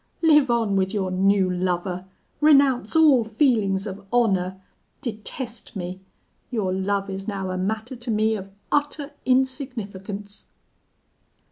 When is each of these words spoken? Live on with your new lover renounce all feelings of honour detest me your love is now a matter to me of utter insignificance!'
Live 0.23 0.49
on 0.49 0.75
with 0.75 0.95
your 0.95 1.11
new 1.11 1.47
lover 1.47 2.07
renounce 2.39 2.95
all 2.95 3.23
feelings 3.23 3.85
of 3.85 4.03
honour 4.11 4.59
detest 4.99 5.75
me 5.75 6.01
your 6.49 6.73
love 6.73 7.07
is 7.07 7.27
now 7.27 7.51
a 7.51 7.55
matter 7.59 7.95
to 7.95 8.09
me 8.09 8.33
of 8.35 8.49
utter 8.71 9.11
insignificance!' 9.27 10.47